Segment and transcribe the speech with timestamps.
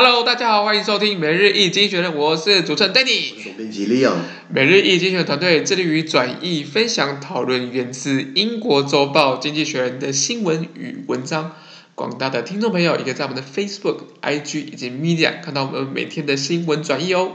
[0.00, 3.34] Hello，大家好，欢迎收听每日易经济学人，我是主持人 Danny。
[3.34, 4.14] 我是编辑 Leon。
[4.48, 11.56] 每日易经济学人团队致力于转译、分享、讨论源自英国周报《经济学人》的新闻与文章。
[11.96, 17.32] 广大的听众朋友也可以在我们的 Facebook、IG 以及 Media 看到我们每天的新闻转译哦。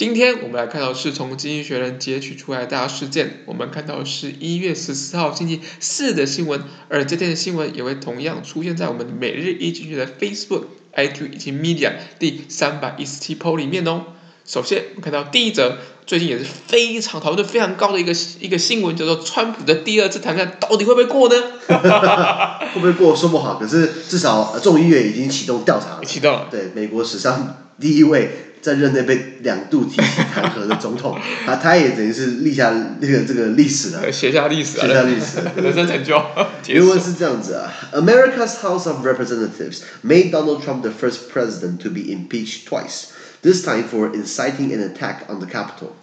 [0.00, 3.42] 今天我们来看到是从《经济学人》截取出来的大事件。
[3.44, 10.62] 我们看到是一月十四号星期四的新闻，而这天的新闻也会同样出现在我们每日一经济学的 Facebook、
[10.94, 14.04] IG 以及 Media 第三百一十七 po 里面哦。
[14.46, 15.76] 首先，我们看到第一则，
[16.06, 21.34] 最近也是非常讨论度非常高的一个一个新闻，叫做川普的第二次谈判到底会不会过呢？
[22.72, 26.04] 会不会过说不好，可是至少众议院已经启动调查了。
[26.06, 26.48] 启动了。
[26.50, 28.46] 对，美国史上第一位。
[28.61, 36.19] 在任内被两度提起弹劾的总统，他他也等于是立下那个这个历史了，写下历史，写下历史，人生成就。
[36.67, 43.11] 原文是这样子啊，America's House of Representatives made Donald Trump the first president to be impeached twice,
[43.43, 45.95] this time for inciting an attack on the Capitol.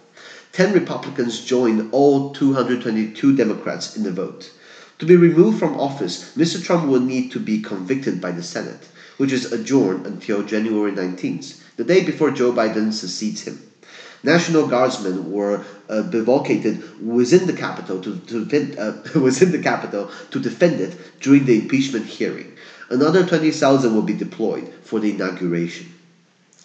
[0.53, 4.51] Ten Republicans joined all 222 Democrats in the vote.
[4.99, 6.63] To be removed from office, Mr.
[6.63, 8.87] Trump will need to be convicted by the Senate,
[9.17, 11.55] which is adjourned until January 19th.
[11.78, 13.60] The day before Joe Biden succeeds him,
[14.24, 20.10] National Guardsmen were uh, bivouated within the Capitol to, to defend, uh, within the Capitol
[20.32, 22.52] to defend it during the impeachment hearing.
[22.90, 25.86] Another 20,000 will be deployed for the inauguration.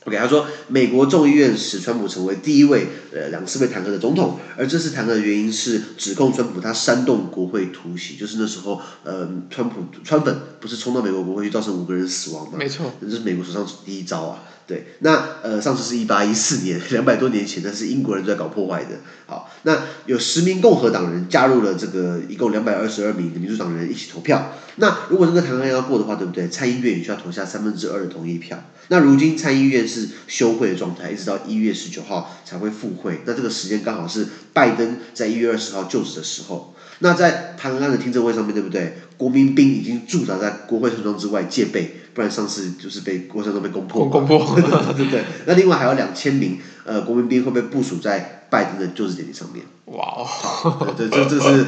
[0.05, 12.53] OK，他说美国众议院使川普成为第一位呃两次被弹劾的总统，而这次弹劾的原因是指控川普他煽动国会突袭，就是那时候呃川普川粉不是冲到美国国会去造成五个人死亡吗？
[12.57, 14.43] 没错，这是美国史上第一招啊。
[14.65, 18.91] 对，那呃上次是一八一四年，两百多年前，那是英国人在搞破坏的。
[19.25, 24.53] 好，那有十名共和党人加入了这个一共两百二十二名的民主党人一起投票。
[24.77, 26.47] 那如果这个弹劾要过的话，对不对？
[26.47, 28.63] 参议院也需要投下三分之二的同意票。
[28.87, 33.21] 那如今参议院是休会的状态，一直到一月十九号才会复会。
[33.25, 36.73] 那这个时间刚好是拜登在一月二十号就职的时候。
[36.99, 38.97] 那在弹劾案的听证会上面，对不对？
[39.17, 44.07] 国民兵已经驻扎在国会村庄之外戒备，不然上次就是被国会都被攻破。
[44.07, 44.55] 攻破，
[44.95, 45.23] 对对对？
[45.45, 49.65] 那另外还有两千名呃国民兵会被部署在拜登的就职典礼上面。
[49.85, 50.23] 哇哦！
[50.23, 51.65] 好，对，这这是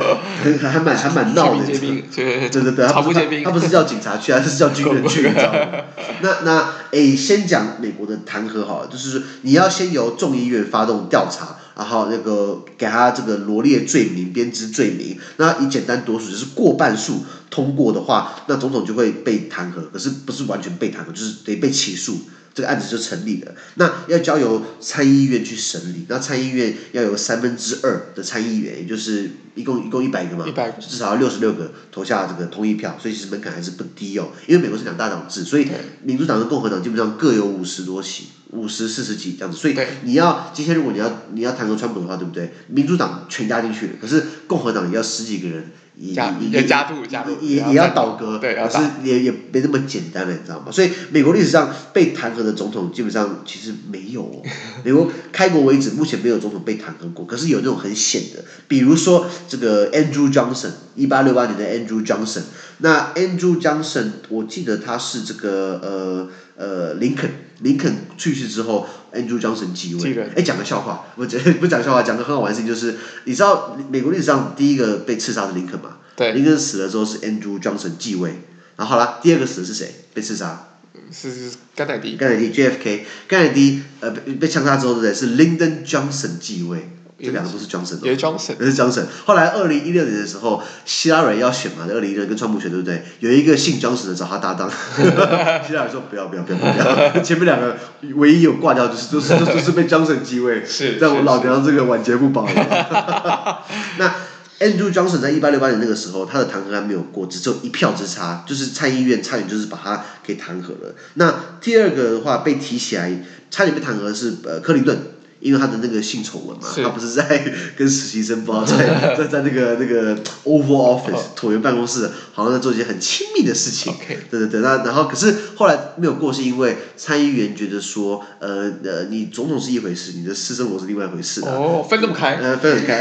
[0.62, 1.66] 还还蛮还蛮闹的。
[1.66, 5.60] 对对对对，他不是他不是叫警察去啊，这是叫军人 去，你知道吗？
[6.22, 11.58] 那那诶，先讲美国的弹劾好了，就是你要先由众议院发动调查。
[11.78, 15.20] 然后那个给他这个罗列罪名，编织罪名。
[15.36, 19.92] 那以简单多数就是过半数通过的话，那总统就会被弹劾。
[19.92, 22.18] 可是不是完全被弹劾，就是得被起诉，
[22.54, 23.52] 这个案子就成立了。
[23.74, 26.06] 那要交由参议院去审理。
[26.08, 30.46] 那参议院要有三分之二的参议员，也就是一共一共一百个嘛，
[30.80, 32.98] 至少要六十六个投下这个同意票。
[33.02, 34.30] 所以其实门槛还是不低哦。
[34.48, 35.68] 因为美国是两大党制，所以
[36.04, 38.28] 民主党跟共和党基本上各有五十多席。
[38.52, 42.52] 五十四十几这样子，所以你要今天如果你要你要弹劾川普的话，对不对？
[42.68, 46.14] 民主党全加进去了，可是共和党也要十几个人也
[46.52, 50.72] 也加入加入也也要倒戈，对可是也也没那么简单了，你知道吗？
[50.72, 54.42] 所以美国历史上被弹劾的总统基本上其实没有哦。
[54.86, 62.44] 美国开国为止，目前没有总统被弹劾过，可是有那种很险的，比如说这个 Andrew Johnson，一八六八年的 Andrew Johnson，
[62.78, 67.30] 那 Andrew Johnson，我记得他是这个呃呃林肯。
[67.60, 70.18] 林肯去世之后，Andrew Johnson 继位。
[70.36, 72.96] 哎，讲个笑话， 不讲 不讲笑话，讲个很好玩的事情，就是
[73.26, 75.98] 你知道美国历史上第一个被刺杀的林肯吗？
[76.16, 76.34] 对。
[76.34, 78.42] 林肯死了之后是 Andrew Johnson 继位，
[78.76, 79.94] 然后好了，第二个死的是谁？
[80.14, 80.68] 被刺杀？
[81.12, 82.16] 是是甘乃迪。
[82.18, 85.14] 甘乃迪 JFK，甘乃迪呃被被枪杀之后，对不对？
[85.14, 86.90] 是 Lyndon Johnson 继位。
[87.18, 89.06] 这两个都是 Johnson，也是 Johnson，也是 Johnson。
[89.26, 93.04] 后来二零一六年的时候，希拉蕊要选嘛，二零一六跟川普选，对不对？
[93.22, 94.70] 有一个姓 Johnson 的找他搭档，
[95.66, 97.78] 希拉蕊说不要不要不要不要，前面两个
[98.16, 103.64] 唯一有挂掉就是都是都是被 Johnson 继位，是在我老娘这个晚节不保了。
[103.98, 104.14] 那
[104.60, 110.94] Andrew Johnson 在一八六八年那个时候，他的弹劾还没有过，只有一票之差，就是参议院差点就是把他给弹劾了。
[111.14, 114.98] 那第二个的话被提起来，差点被弹劾的是呃克林顿。
[115.40, 117.24] 因为他的那个性丑闻嘛，他不是在
[117.78, 123.94] 跟实习生不知道在在在那个那个 Oval Office 椭圆办公室，好像在做一些很亲密的事情。
[124.30, 131.52] 对对对，那然后可是后来没有过，是因为参议员觉得说，呃呃，你总统是一回事，你的私生活是另外一回事的。
[131.52, 132.36] 哦，分这么开。
[132.36, 132.96] 呃，分很开。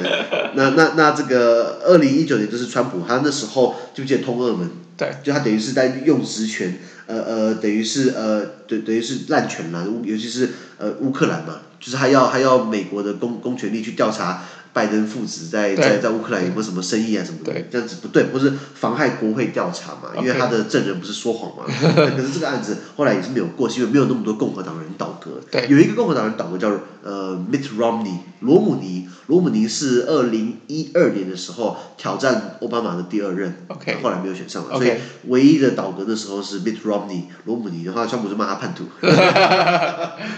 [0.54, 4.70] 那那那这个二零一九年就是川普，他那时候就记得通俄门。
[4.96, 5.10] 对。
[5.22, 14.42] 就他等于是在用职权，呃呃，等于是呃，对，等于是滥权嘛，尤其是呃乌克兰嘛，就是还要还要美国的公公权力去调查。
[14.72, 17.52] 拜登父子在在在乌克兰有没有什么生意啊什么的？
[17.70, 20.10] 这样子不对，不是妨害国会调查嘛？
[20.18, 21.64] 因为他的证人不是说谎嘛？
[21.94, 25.40] 可是这个案子后来也是没有过，因为没有那么多共和党人倒戈。
[25.50, 26.70] 对有一个共和党人倒戈叫
[27.02, 34.92] 呃 Mitt Romney 罗姆尼，罗姆尼是二零一二年的时候挑战奥巴马的第二任，OK，，后来没有选上了，所以
[35.26, 38.84] 唯一的倒戈的时候是 Mitt Romney 罗姆尼，然后川普就骂他叛徒，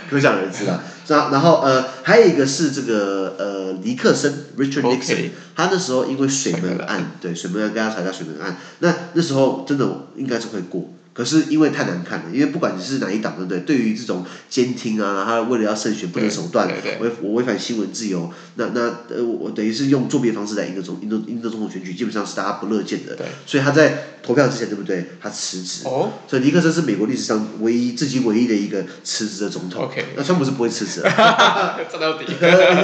[0.08, 0.80] 可想而知啦。
[1.08, 4.32] 然然后呃还有一个是这个呃尼克森。
[4.56, 5.30] Richard Nixon，、okay.
[5.54, 13.60] 他那时候因为水门案，对水门案跟他吵架水门案，那那时候真的应该是会过，可是因为太难看了，因为不管你是哪一党，对不对？
[13.60, 16.68] 对于这种监听啊，他为了要胜选不择手段，
[17.00, 25.06] 违我违反新闻自由，那那呃我等于是用作弊方式来赢得总赢得赢得总统选举，基本上是大家不乐见的，所以他在投票之前，对不对？
[25.20, 29.90] 他辞职，哦、所以尼克森是美国历史上唯一自己唯一的一个辞职的总统。
[29.90, 30.04] Okay.
[30.16, 31.10] 那川普是不会辞职的。
[31.90, 32.26] 做到底。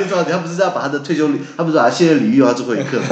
[0.08, 3.08] 做到底，他不是要把他的退休，他不是把他卸任礼遇要最后一刻嘛？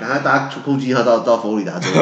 [0.00, 1.88] 赶快搭空军一号到到佛罗里达州。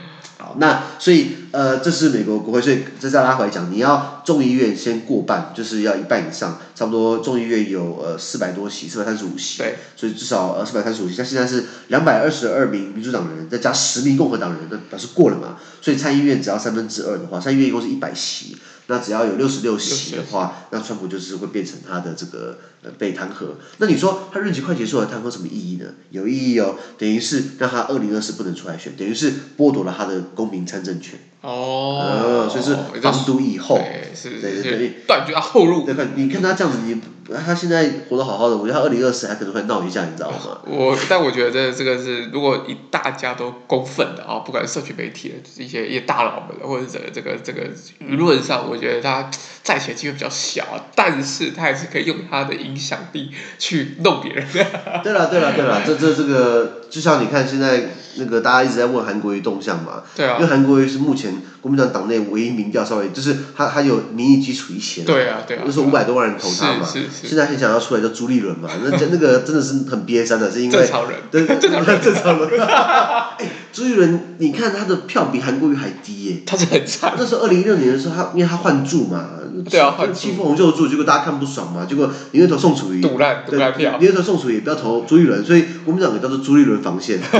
[0.40, 9.62] 好，那所以呃，这是美国国会，所以这再拉回来讲，你要众议院先过半，就是要一半以上，差不多众议院有呃四百多席，四百三十五席，
[9.94, 15.58] 所以至少呃四百三十五席，像现在是两百二十二名民主党人，再加十名共和党人，那表示过了嘛？
[15.82, 18.56] 所以参议院只要三分之二的话，参议院一共是一百席。
[18.86, 23.46] 那只要有六十六席的话，那川普就是会变成他的这个呃被弹劾。
[23.78, 25.86] 那你说他任期快结束了，弹劾什么意义呢？
[26.10, 31.18] 有意义哦，等于是让他二零二四不能出来选，等于是剥夺了他的公民参政权。
[31.42, 31.98] 哦。
[32.02, 33.76] 呃，所以是防毒以后。
[33.76, 34.88] 对，是对对对。
[35.06, 35.84] 断绝他后路。
[35.86, 37.00] 对，你看他这样子，你
[37.32, 40.60] 他现在活得好好的，我觉得他二零二四还可能会闹一下，你知道吗？
[40.66, 47.68] 我但我觉得这个是，如果一大家都公愤的啊，不管是社区媒体的一些一些大佬们，或者是这个这个
[48.00, 48.80] 舆论上，我。
[48.80, 49.30] 觉得他
[49.62, 54.46] 再起的机会比较小，但是他还是可以用他的影影响力去弄别人。
[55.02, 72.60] 对了，对了，对了，这这这个，就像你看现在那个大家一直在问韩国瑜动向嘛，对啊，因为韩国瑜是目前国民党党内唯一民调稍微就是他他有民意基础一些，对啊对啊，就是五百多万人投他嘛，是是是，现在很想要出来叫朱立伦嘛，那那个真的是很憋三的，是因为正常人，对正常人正常人。
[73.38, 77.14] 哎，朱立伦，你看他的票比韩国瑜还低耶，他是很惨。
[77.16, 79.30] 那时候二零一六年的时候，他因为他换柱嘛。
[79.68, 87.18] 对啊，欺负洪秀柱，结果大家看不爽嘛，结果宁愿投宋楚瑜，赌烂赌烂票，宁愿投宋楚瑜，也不要投朱立伦，所以国民党给叫做朱立伦防线，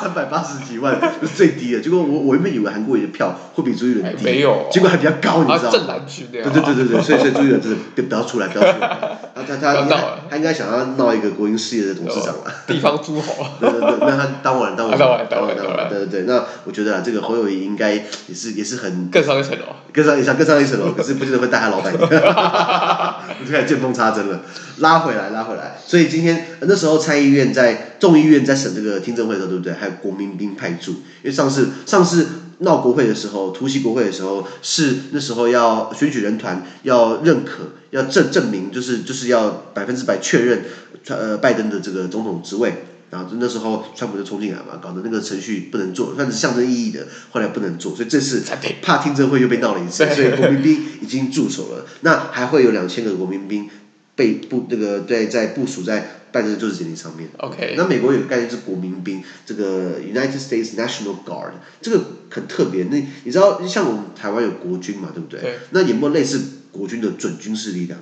[0.00, 1.80] 三百八十几万就是最低的。
[1.80, 5.70] 结果我我原本以为韩国瑜的票会比朱立伦低，没有，结果还比较高，你知道吗？
[5.72, 6.42] 正蓝区的。
[6.42, 8.88] 对对对对对，所以所以朱立伦真的不要出来，不要出来。
[9.34, 9.96] 他他 他
[10.30, 12.52] 他应该想要闹一个国营事业的董事长了。
[12.66, 13.46] 地方诸侯。
[13.60, 21.92] 对对对，那他当完当完当完当完当完，对对对，那我觉得啊，这个侯友谊应该也是也是很更上一层楼，更上一层更上一层楼，可是不见得会带他老板。
[22.00, 24.40] 我就开始见缝插针了，
[24.78, 25.76] 拉回来，拉回来。
[25.86, 27.59] 所以今天那时候参议院在
[27.98, 29.72] 众议院在审这个听证会的时候，对不对？
[29.72, 32.26] 还有国民兵派驻，因为上次上次
[32.58, 40.62] 闹国会的时候，突袭国会的时候，是那时候要选举人团要认可，要证证明，就是就是要百分之百确认，
[41.08, 42.84] 呃，拜登的这个总统职位。
[43.10, 48.44] 然后那时候川普就冲进来嘛，搞得那个程序不能做，算是象征意义的，后来不能做，所以这次
[48.80, 51.84] 怕听证会又被闹了一次， 所以国民兵已经驻守了。
[52.02, 53.68] 那还会有两千个国民兵
[54.14, 57.28] 被部那个对在部署在拜登的就是人力上面。
[57.38, 57.74] OK。
[57.76, 62.84] 那美国有个概念是国民兵，这个 United States National Guard，这个很特别。
[62.84, 65.40] 那你知道像我们台湾有国军嘛，对不对？
[65.40, 65.58] 对。
[65.70, 68.00] 那有没有类似国军的准军事力量？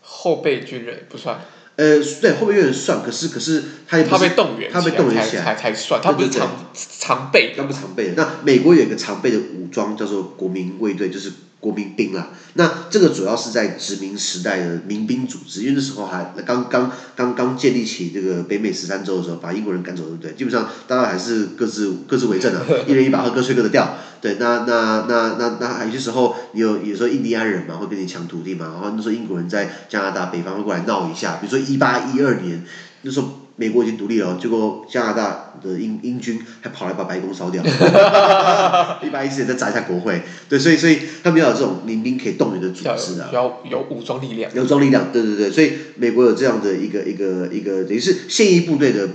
[0.00, 1.40] 后备军人不算。
[1.76, 6.67] 呃，对，后备军人算，可是可是他也不是，他被动员，他被动员起来才才算，他不是常
[6.98, 8.14] 常备，那不是常备的。
[8.16, 11.32] 那美国有一个常备的武装叫做国民卫队，就是。
[11.60, 20.32] 国民兵啦，那这个主要是在殖民时代的民兵组织，因为那时候还刚刚刚刚建立起这个北美十三州的时候，把英国人赶走，对不对？
[20.34, 23.96] 基本上大家还是各自各自为政啊， 一人一把，各吹各的调。
[24.20, 32.64] 对，那那那那那有些时候你有有时候印第安人嘛会跟你抢土地嘛，然后那时候英国人在加拿大北方会过来闹一下，比如说一八一二年
[33.02, 33.37] 那时候。
[33.60, 37.60] 美国已经独立了，结果加拿大的英英军还跑来把白宫烧掉，
[39.02, 49.08] 一百一十年再砸一下国会，对，所以所以他们要有这种民兵可以动员的组织啊，要有，有武装力量，有武装力量，对对对，所以美国有这样的一个一个一个等于是现役部队的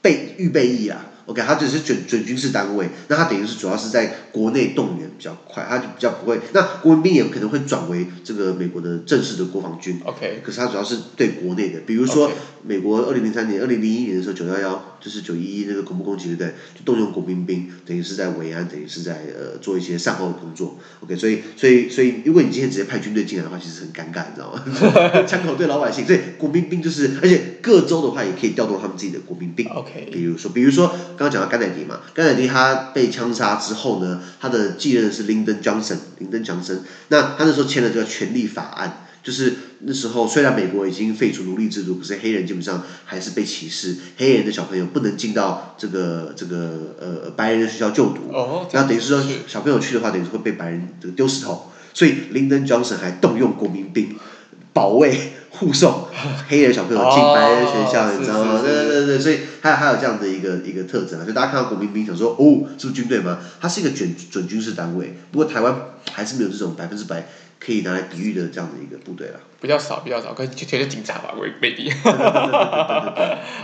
[0.00, 1.06] 备预备役啊。
[1.26, 6.38] OK，它只是准准军事单位，那它等于是主要是在国内动员比较快，它就比较不会。
[6.52, 10.00] 那国民兵也可能会转为这个美国的正式的国防军。
[10.04, 12.30] OK，可是它主要是对国内的，比如说
[12.62, 16.54] 美国二零零三年、二零零一年的时候，九幺幺就是九一一那个恐怖攻击，对不对？
[16.74, 20.78] 就动用国民兵，等于是在维安，等于是在呃做一些善后的工作。
[21.00, 25.22] OK，所以所以所以，如果你今天直接派军队进来的话，其实很尴尬，你知道吗？
[25.28, 29.68] 枪口对老百姓，所以国民兵就是，而且各州的话也可以调动他们自己的国民兵。
[29.68, 39.00] OK，比如说，比如说刚刚讲到甘乃迪嘛，甘乃迪他被枪杀之后呢，他的继任是林登·强森，林登·强森，那他那时候签了这个权力法案。
[39.24, 43.96] 就是那时候，虽然美国已经废除奴隶制度，可是黑人基本上还是被歧视。
[44.16, 51.70] 黑人的小朋友不能进到这个这个呃白人的学校就读，哦、那等于是说小朋友去的话，等于是会被白人这个丢石头。
[51.92, 54.16] 所以林登·强森还动用国民兵
[54.72, 55.16] 保卫
[55.50, 56.08] 护送
[56.48, 58.60] 黑人小朋友进白人学校，哦、你知道吗？
[58.60, 61.22] 对对对对，所以还有还有这样的一个一个特征啊。
[61.22, 63.38] 所以大家看到国民兵想说，哦，是不是军队吗？
[63.60, 65.16] 它是一个准准军事单位。
[65.30, 65.76] 不过台湾
[66.10, 67.28] 还是没有这种百分之百。
[67.58, 71.90] 可以拿来抵御的这样的一个部队了，比较少，比较少，可能就全是警察吧，未未必。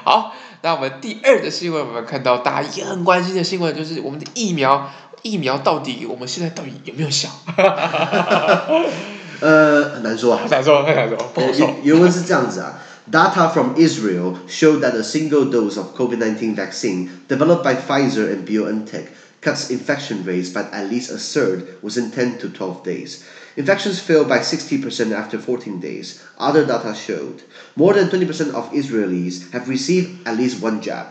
[0.05, 4.91] 好，那我们第二的新闻，我们看到大家也很关心的新闻，就是我们的疫苗，
[5.23, 7.29] 疫苗到底我们现在到底有没有效？
[9.41, 11.17] 呃，很难说啊，很难说，很难说。
[11.35, 12.79] 原原文是这样子啊
[13.11, 19.07] ，Data from Israel showed that a single dose of COVID-19 vaccine developed by Pfizer and BioNTech
[19.41, 23.25] cuts infection rates by at least a third within 10 to 12 days.
[23.57, 26.23] Infections fell by 60% after 14 days.
[26.39, 27.43] Other data showed
[27.75, 31.09] more than 20% of Israelis have received at least one jab.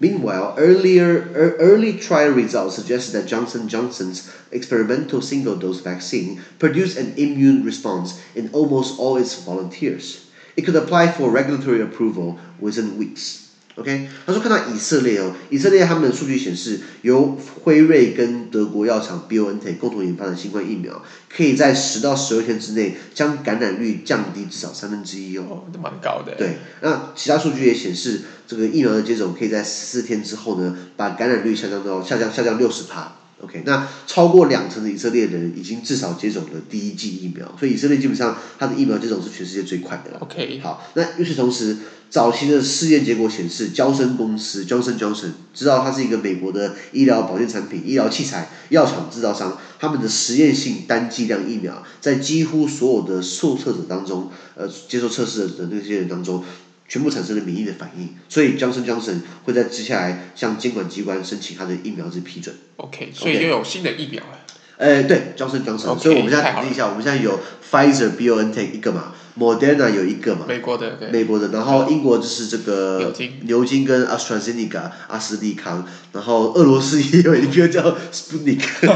[0.00, 7.14] Meanwhile, earlier er, early trial results suggested that Johnson Johnson's experimental single-dose vaccine produced an
[7.16, 10.26] immune response in almost all its volunteers.
[10.56, 13.45] It could apply for regulatory approval within weeks.
[13.76, 26.34] OK，他说看到以色列哦，以色列他们的数据显示，由辉瑞跟德国药厂 BioNTech 共同研发的新冠疫苗，可以在十到十二天之内将感染率降低至少三分之一哦，这蛮高的。
[26.36, 33.16] 对，那其他数据也显示，这个疫苗的接种可以在十四天之后呢，把感染率下降到下降下降六十趴。
[33.42, 40.18] OK，那超过两成的以色列人已经至少接种了第一剂疫苗，所以以色列基本上它的疫苗接种是全世界最快的了。
[40.20, 41.76] OK，好，那与此同时，
[42.08, 56.42] 早期的试验结果显示，交生公司 Johnson Johnson 知道它是一个美国的医疗保健产品、医疗器材药厂制造商，他们的实验性单剂量疫苗在几乎所有的受测者当中，呃，接受测试的那些人当中。
[56.88, 62.54] 全部产生了免疫的反应，所以 Johnson Johnson 会在接下来向监管机关申请它的疫苗之批准。
[62.76, 64.38] OK，所以又有新的疫苗了。
[64.78, 67.40] 呃，对，Johnson Johnson，Okay, 所以我们现在统计一下，我们现在有
[67.70, 78.60] Pfizer、BioNTech 一个嘛，Moderna 有一个嘛，美国的，对，美国的，然后英国就是这个牛津，牛津跟 AstraZeneca 阿斯利康，然后俄罗斯也有一个叫 Sputnik，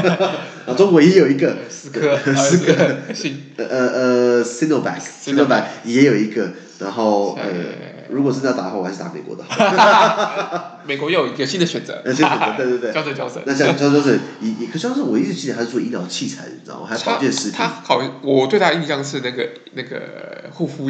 [0.67, 2.99] 啊，中国也有一个，四个， 四个，
[3.57, 6.53] 呃呃 Sinovac，Sinovac 也有一个。
[6.81, 9.43] 然后呃，如果是要打的话，我还是打美国的。
[10.85, 12.01] 美国又有一个新的选择。
[12.05, 12.91] 新选择，对对对。
[12.91, 13.43] 娇生娇生。
[13.45, 16.87] 那像娇生是以以，可娇生我一直记得他是做医疗器材的，你知道吗？
[16.89, 17.53] 还有保健食品。
[17.57, 20.89] 他好，我对他印象是那个那个护肤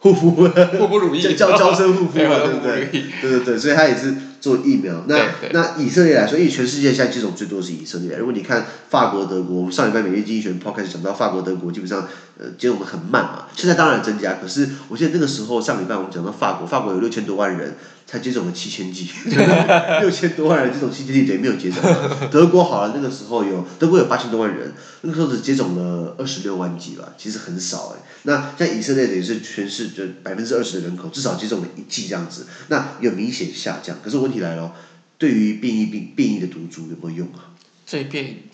[0.00, 2.90] 护肤护肤乳液，叫娇生护肤嘛，对不对？
[3.22, 4.14] 对对对，所以他也是。
[4.40, 5.18] 做疫苗，那
[5.52, 8.16] 那以色列来说，因为全世界现在接种最多是以色列。
[8.16, 12.08] 如果你看法国、德国，我们上礼拜每日经济学人 podcast 讲到法国、德国，基本上
[12.40, 13.46] 呃接种的很慢嘛。
[13.54, 19.10] 现在当然增加，可是我记得那个时候上礼拜我们讲到法国，法国有六千多万人才接种了七千剂，
[20.00, 21.82] 六千多万人接种七千剂等于没有接种。
[22.30, 28.02] 德国好了，那个时候有德国有八千多万人，那个时候只接种了二十六万剂吧，其实很少哎。
[28.22, 33.98] 那像以色列等于是全市就百分之二十的人口至少接种了一剂这样子，那有明显下降。
[34.02, 34.30] 可是我。
[34.30, 34.72] 问题来了，
[35.18, 37.50] 对于变异病变异的毒株有没有用啊？
[37.84, 38.44] 这变，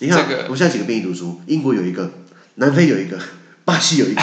[0.00, 2.12] 你看，这个、我们现在几个变异毒株，英国有一个，
[2.58, 3.18] 南非有一个，
[3.64, 4.22] 巴西有一个，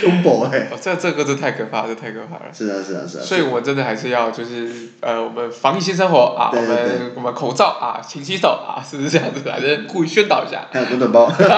[0.00, 0.68] 恐怖哎！
[0.80, 2.52] 这这个真太可怕，这太可怕了。
[2.52, 3.22] 是啊是啊是啊。
[3.22, 9.82] 所以我们真的还是要就是呃，我们防疫新生活啊，我们我们口罩啊，勤洗手啊，是不是这样子来的？
[9.88, 10.66] 故意宣导一下。
[10.70, 11.48] 还有暖暖包，暖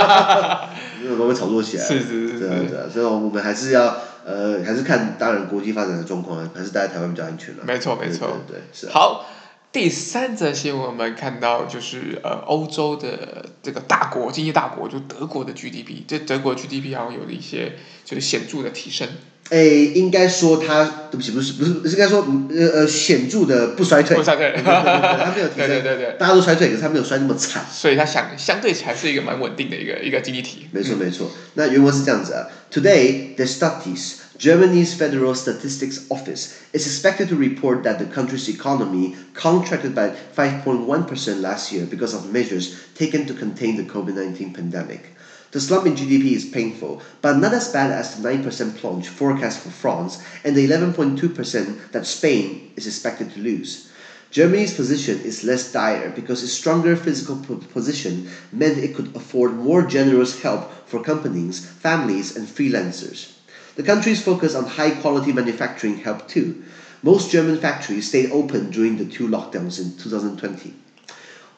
[1.05, 1.85] 暖包被炒作起来。
[1.85, 2.39] 是是是是。
[2.39, 3.97] 对对，所以我们还是要。
[4.27, 7.63] 呃，还是看当然国际发展的状况，还是待在台湾比较安全了。
[7.67, 8.89] 没错没错，对，对，对是。
[8.89, 9.27] 好，
[9.75, 17.73] 第三则新闻我们看到就是呃欧洲的这个大国经济大国就德国的 GDP，这德国 GDP 好像有了一些
[18.05, 19.09] 就是显著的提升。
[19.51, 24.17] 哎，应该说它对不起，不是不是，应该说呃呃显著的不衰退。
[24.17, 25.67] 不衰退，它没有提升。
[25.67, 26.17] 对对对对。
[26.21, 27.67] 大家都衰退，可是它没有衰那么惨。
[27.69, 30.69] 所以它相相对起来是一个蛮稳定的一个一个经济体。
[30.71, 32.47] 没错没错，那原文是这样子啊。
[32.71, 39.95] Today, the Statista, Germany's Federal Statistics Office, is expected to report that the country's economy contracted
[39.95, 45.15] by 5.1% last year because of measures taken to contain the COVID-19 pandemic.
[45.53, 49.61] The slump in GDP is painful, but not as bad as the 9% plunge forecast
[49.61, 53.89] for France and the 11.2% that Spain is expected to lose.
[54.33, 59.83] Germany's position is less dire because its stronger physical position meant it could afford more
[59.83, 63.34] generous help for companies, families, and freelancers.
[63.77, 66.63] The country's focus on high quality manufacturing helped too.
[67.03, 70.73] Most German factories stayed open during the two lockdowns in 2020,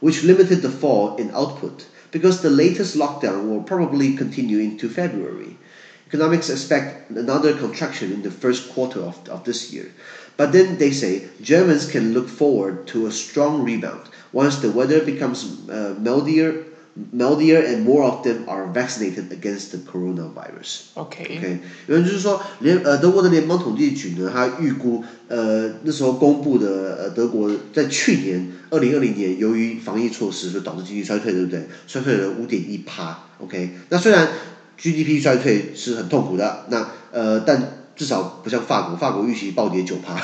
[0.01, 5.57] which limited the fall in output because the latest lockdown will probably continue into February.
[6.09, 9.91] Economics expect another contraction in the first quarter of, of this year.
[10.37, 15.05] But then they say Germans can look forward to a strong rebound once the weather
[15.05, 16.65] becomes uh, milder,
[17.13, 20.81] milder and more of them are vaccinated against the coronavirus.
[20.95, 31.67] OK OK，有人就是说，联呃德国的联邦统计局呢，他预估呃那时候公布的呃德国在去年二零二零年由于防疫措施，就导致经济衰退，对不对？
[31.87, 33.19] 衰退了五点一趴。
[33.39, 34.29] OK，那虽然
[34.79, 37.76] GDP 衰退是很痛苦的，那呃但。
[37.97, 40.15] 至少不像法国，法国预期暴跌九趴，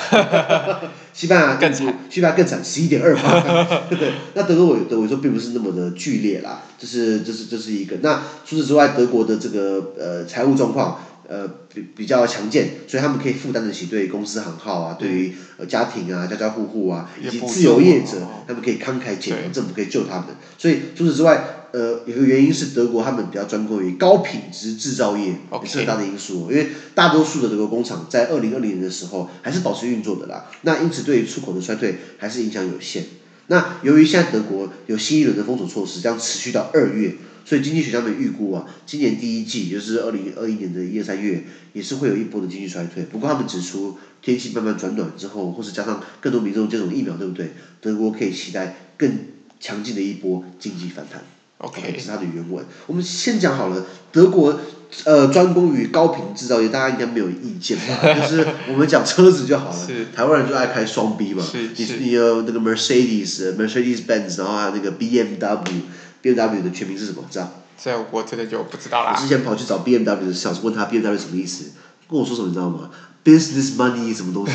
[1.14, 3.40] 西班牙更惨，西班牙更惨，十一点二趴，
[3.88, 4.12] 对不对？
[4.34, 7.96] 那德国的萎缩并不是那么的剧烈啦，这是这是这是一个。
[8.02, 20.26] 那除此之外，德国的这个呃财务状况呃比比较强健，所以他们可以负担得起对公司行号啊，对于呃家庭啊、家家户户啊以及自由业者，他们可以慷慨解囊，政府可以救他们。
[20.58, 21.42] 所以除此之外。
[21.72, 26.50] 呃，有个原因是德国他们比较专攻于高品质制造业，也是很大的因素。
[26.50, 33.04] 因为大多数的德国工厂在二零二零年的时候还是保持运作的啦，那因此对于出口的衰退还是影响有限。
[33.46, 43.02] 那由于现在德国有新一轮的封锁措施，将持续到二月，所以经济学家们预估啊，今年第一季就是二零二一年的一二三月，也是会有一波的经济衰退。
[43.04, 47.52] 不过他们指出，天气慢慢转暖之后，或是加上更多民众接种疫苗，对不对？
[47.80, 49.10] 德国可以期待更
[49.58, 51.22] 强劲的一波经济反弹。
[51.59, 52.64] OK，这是它的原文。
[52.87, 54.59] 我们先讲好了，德国
[55.04, 58.14] 呃专攻于高频制造业，大家应该没有意见吧？
[58.21, 59.87] 就是我们讲车子就好了。
[59.87, 60.06] 是。
[60.14, 61.42] 台湾人就爱开双 B 嘛。
[61.44, 61.97] 是是。
[61.99, 67.23] 你你有那个 Mercedes，Mercedes-Benz，然后还有那个 BMW，BMW 的全名是什么？
[67.30, 67.49] 知道？
[67.82, 69.14] 这我真的就不知道啦。
[69.16, 71.70] 我之前跑去找 BMW 的小问他 BMW 什么意思，
[72.11, 72.90] 跟我说什么你知道吗
[73.24, 74.53] ？Business money 什么东西？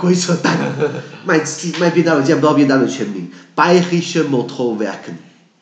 [0.00, 0.56] 鬼扯淡！
[1.24, 5.12] 卖卖 BMW 竟然不知道 BMW 的全名，Bayerische Motorwerke。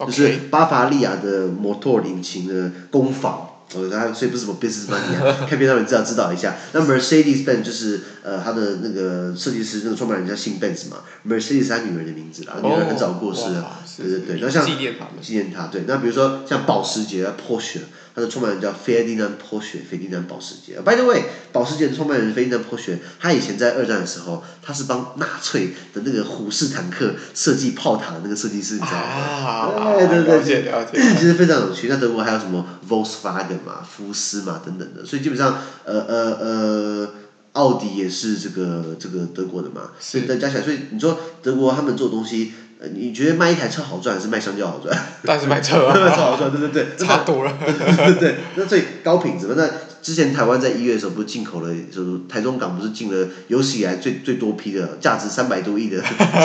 [0.00, 6.54] 就是巴伐利亚的摩托引擎的工坊，呃，它所以不是什么 business money 啊， 看片他们知道知道一下。
[6.72, 14.38] 那 Mercedes-Benz 就是呃，他的那个设计师那个创办人叫姓 Benz 嘛，Mercedes 是他女儿的名字啦，女儿很早过世了，对对对。
[14.40, 15.84] 那像纪念他，纪念他，对。
[15.86, 17.80] 那比如说像保时捷啊，Porsche。
[18.16, 20.80] 他的创办人叫费迪南·波雪，费迪南·保时捷。
[20.80, 29.02] By the way，保时捷的创办人费迪南·波雪，他以前在二战的时候，他是帮纳粹的那个虎式坦克设计炮塔的那个设计师，你知道吗？
[29.04, 30.98] 啊，对对对，了解了解。
[30.98, 31.88] 其实非常有趣。
[31.88, 37.10] 那德国还有什么 Volkswagen 嘛、福斯嘛等等的，所以基本上，呃呃呃，
[37.52, 39.90] 奥迪也是这个这个德国的嘛。
[40.00, 40.22] 是。
[40.22, 42.54] 再加起来，所以你说德国他们做东西。
[42.86, 44.96] 呃，你觉得卖一台车好赚还是卖香蕉好赚？
[45.24, 47.52] 当然是卖车啊，卖车好赚，对对对，差多了。
[47.58, 49.54] 对对对，那最高品质嘛。
[49.56, 49.68] 那
[50.02, 56.00] 之前台湾在一月的时候不是进口了，就是台中港不是进了有史以来最最多批的，价值三百多亿的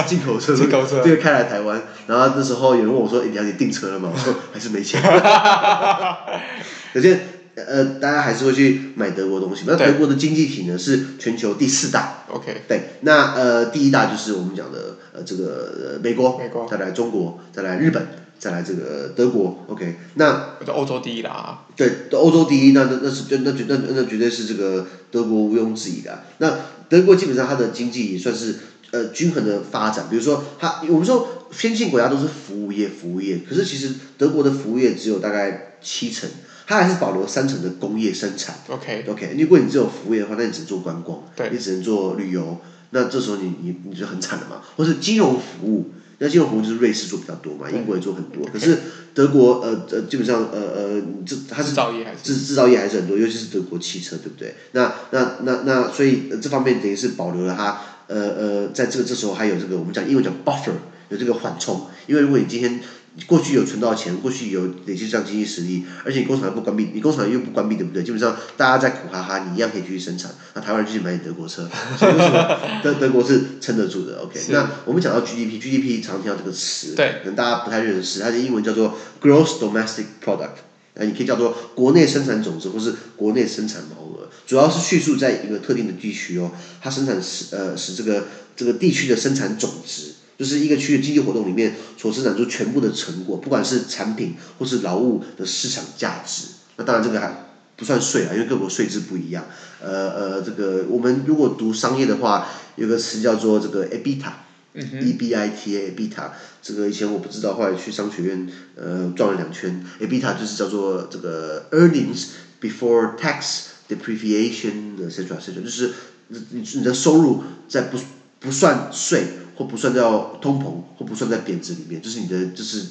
[0.07, 1.81] 进口车，进口车，这个开来台湾。
[2.07, 5.01] 然后那时候有人问我说：“哎、欸，你要你订车了吗？”我说：“还是没钱。”
[6.93, 7.19] 可见
[7.55, 9.63] 呃，大家还是会去买德国东西。
[9.67, 12.23] 那德国的经济体呢是全球第四大。
[12.29, 12.61] OK。
[12.67, 14.97] 对，那呃第一大就是我们讲的。
[15.13, 18.07] 呃，这个呃，美国，美国，再来中国，再来日本，
[18.39, 21.65] 再来这个德国，OK，那欧洲第一啦啊。
[21.75, 26.23] 对，欧洲第一，那那那是那绝那那绝对是这个德国毋庸置疑的。
[26.37, 28.55] 那德国基本上它的经济也算是
[28.91, 36.29] 呃均衡的发展，比如说它我们说先进国家都是服务业，服务业，可是其实德国的服务业只有大概七成，
[36.71, 38.55] 它还是保留三成的工业生产。
[38.69, 41.49] Okay, okay, 如果你只有服务业的话，那你只能做观光，对。
[41.51, 42.59] 你只能做旅游。
[42.91, 48.77] 那这时候你你你就很惨了嘛，或是金融服务，那金融服务就是瑞士做比较多嘛，英国也做很多，可是
[49.13, 52.17] 德国呃呃基本上呃呃这它是制造业还是。
[52.23, 54.55] 制制造业还是很多，尤其是德国汽车对不对？
[54.71, 60.71] 那那那那所以这方面等于是保留了它呃呃，在这个这时候还有这个我们讲英文叫 buffer，
[61.09, 62.79] 有这个缓冲，因为如果你今天
[63.27, 68.01] 过去有存到钱，过去有累积上经济实力，而且你工厂又不关闭，你工厂又不关闭，对不对？
[68.03, 70.31] 基本上大家在苦哈哈，你一样可以继续生产。
[70.53, 71.69] 那台湾人继续买你德国车，
[71.99, 80.61] 所以为什么德德国是撑得住的？OK，那我们讲到 GDP，GDP 常听到这个词，对，可能大家不太认识，它的英文叫做 Gross Domestic Product，
[80.93, 90.13] 那你可以叫做国内生产总值或是国内生产毛额，主要是叙述在一个特定的地区哦，它生产使呃使这个这个地区的生产总值。
[90.41, 96.47] 就是一个区域经济活动里面所生产出全部的成果，不管是产品或是劳务的市场价值。
[96.77, 97.45] 那当然这个还
[97.77, 99.45] 不算税啊，因为各国税制不一样。
[99.79, 106.31] 呃呃，这个我们如果读商业的话，有个词叫做这个 EBITDA，E B I T A，EBITDA。
[106.63, 115.91] 这个以前我不知道，后来去商学院呃转了两圈，EBITDA 就是叫做这个 earnings before tax depreciation etc etc，就是
[116.29, 117.99] 你你的收入在不
[118.39, 119.27] 不算税。
[119.61, 120.01] 或不算在
[120.41, 120.63] 通膨，
[120.97, 122.83] 或不算在贬值里面，就是你的就是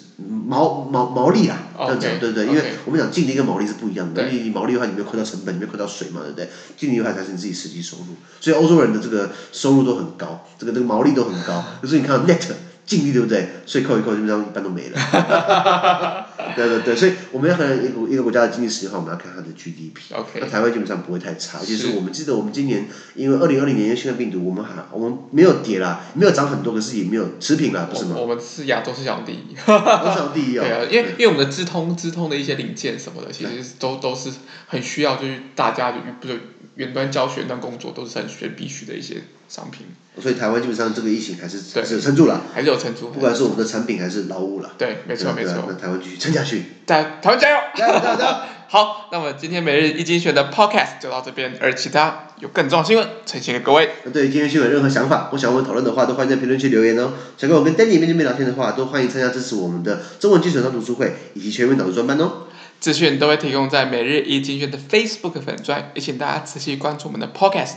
[0.46, 2.46] 毛毛毛利啦，这样讲对不对？
[2.46, 6.48] 因为我们讲净利跟毛利是不一样的，因为你毛利的话，你没有扣到成本，你没有扣到水嘛，对不对？
[6.76, 12.46] 净利的话才是你自己实际收入，所以欧洲人的这个收入都很高，这个这个毛利都很高，可是你看到 net。
[12.86, 13.48] 净利对不对？
[13.66, 14.98] 税扣一扣，基本上一般都没了。
[16.56, 20.14] 对对对，所以我们要看一个一个国家的经济实力的话，我们要看它的 GDP。
[20.14, 20.40] OK。
[20.40, 28.16] 那台湾基本上不会太差，就是我们记得我们今年因为二零二零年新冠病毒，我们还我们没有跌啦，没有涨很多，可是也没有持平啦，不是吗？
[28.18, 29.54] 我们是亚洲是亚洲第一。
[29.66, 30.64] 亚洲第一啊。
[30.66, 34.30] 对啊，因为因为我们的资通资通的一些零件什么的，其实都都是
[34.66, 36.40] 很需要，就是大家就不是
[36.76, 39.86] 远端教学、远端工作都是很需必须的一些商品。
[40.20, 44.72] 所以台湾基本上这个疫情还是还是撑住了，还是有撑住，不管是我们的产品还是劳务了。
[44.76, 45.64] 对，没错没错。
[45.68, 47.56] 那台湾继续撑下去，在台湾加油！
[47.76, 48.36] 加油加油！
[48.70, 53.90] 好，那么今天每日一精选的 Podcast 就到这边，而其他有更重要新闻呈现给各位。
[54.04, 57.14] 那对于今天新闻有任何想法，或想我们讨论的话，都欢迎在评论区留言哦。
[57.36, 62.44] 想跟我跟 Danny 面对面聊天的话，都欢迎参加支持我们的中文基础上读书会以及全民导读专班哦。
[62.78, 67.74] 资讯都会提供在每日一精选的 Facebook 粉专，也请大家持续关注我们的 Podcast、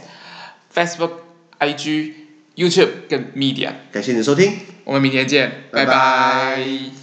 [0.74, 1.12] Facebook、
[1.60, 2.14] IG。
[2.56, 5.92] YouTube 跟 Media，感谢你的收听，我们明天见，拜拜。
[5.92, 5.96] 拜
[6.56, 7.03] 拜。